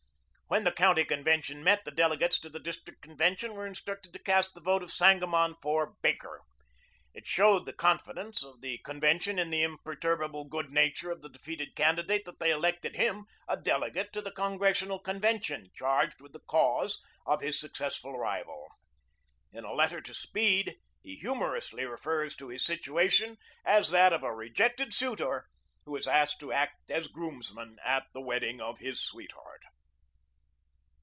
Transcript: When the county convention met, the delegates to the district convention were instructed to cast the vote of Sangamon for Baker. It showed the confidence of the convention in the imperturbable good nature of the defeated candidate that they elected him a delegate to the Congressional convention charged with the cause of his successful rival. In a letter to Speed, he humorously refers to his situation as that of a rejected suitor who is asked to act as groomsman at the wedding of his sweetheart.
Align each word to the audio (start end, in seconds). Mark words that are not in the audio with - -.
When 0.53 0.65
the 0.65 0.71
county 0.73 1.05
convention 1.05 1.63
met, 1.63 1.85
the 1.85 1.91
delegates 1.91 2.37
to 2.41 2.49
the 2.49 2.59
district 2.59 3.01
convention 3.01 3.53
were 3.53 3.65
instructed 3.65 4.11
to 4.11 4.19
cast 4.19 4.53
the 4.53 4.59
vote 4.59 4.83
of 4.83 4.91
Sangamon 4.91 5.55
for 5.61 5.93
Baker. 6.01 6.41
It 7.13 7.25
showed 7.25 7.65
the 7.65 7.71
confidence 7.71 8.43
of 8.43 8.59
the 8.59 8.79
convention 8.79 9.39
in 9.39 9.49
the 9.49 9.63
imperturbable 9.63 10.43
good 10.49 10.69
nature 10.69 11.09
of 11.09 11.21
the 11.21 11.29
defeated 11.29 11.73
candidate 11.73 12.25
that 12.25 12.39
they 12.39 12.51
elected 12.51 12.95
him 12.97 13.27
a 13.47 13.55
delegate 13.55 14.11
to 14.11 14.21
the 14.21 14.29
Congressional 14.29 14.99
convention 14.99 15.69
charged 15.73 16.19
with 16.19 16.33
the 16.33 16.41
cause 16.41 16.99
of 17.25 17.39
his 17.39 17.57
successful 17.57 18.19
rival. 18.19 18.67
In 19.53 19.63
a 19.63 19.71
letter 19.73 20.01
to 20.01 20.13
Speed, 20.13 20.75
he 21.01 21.15
humorously 21.15 21.85
refers 21.85 22.35
to 22.35 22.49
his 22.49 22.65
situation 22.65 23.37
as 23.63 23.89
that 23.91 24.11
of 24.11 24.21
a 24.21 24.35
rejected 24.35 24.91
suitor 24.93 25.47
who 25.85 25.95
is 25.95 26.07
asked 26.09 26.41
to 26.41 26.51
act 26.51 26.91
as 26.91 27.07
groomsman 27.07 27.77
at 27.85 28.07
the 28.13 28.19
wedding 28.19 28.59
of 28.59 28.79
his 28.79 28.99
sweetheart. 29.01 29.61